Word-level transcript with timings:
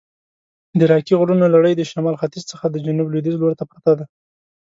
د 0.79 0.81
راکي 0.91 1.13
غرونو 1.19 1.45
لړي 1.55 1.71
د 1.75 1.81
شمال 1.91 2.15
ختیځ 2.21 2.43
څخه 2.51 2.65
د 2.69 2.75
جنوب 2.85 3.07
لویدیځ 3.09 3.35
لورته 3.39 3.63
پرته 3.71 3.91
ده. 3.99 4.05